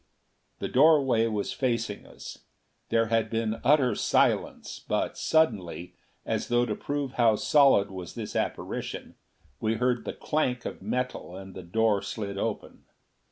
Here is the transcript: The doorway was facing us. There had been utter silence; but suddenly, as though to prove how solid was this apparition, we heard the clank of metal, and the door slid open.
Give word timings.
The 0.57 0.67
doorway 0.67 1.27
was 1.27 1.53
facing 1.53 2.07
us. 2.07 2.45
There 2.89 3.05
had 3.09 3.29
been 3.29 3.61
utter 3.63 3.93
silence; 3.93 4.79
but 4.87 5.15
suddenly, 5.15 5.93
as 6.25 6.47
though 6.47 6.65
to 6.65 6.73
prove 6.73 7.11
how 7.17 7.35
solid 7.35 7.91
was 7.91 8.15
this 8.15 8.35
apparition, 8.35 9.13
we 9.59 9.75
heard 9.75 10.03
the 10.05 10.13
clank 10.13 10.65
of 10.65 10.81
metal, 10.81 11.35
and 11.35 11.53
the 11.53 11.61
door 11.61 12.01
slid 12.01 12.39
open. 12.39 12.85